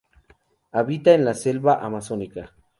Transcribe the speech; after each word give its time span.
Habita 0.71 1.13
en 1.13 1.25
la 1.25 1.35
selva 1.35 1.75
amazónica. 1.85 2.55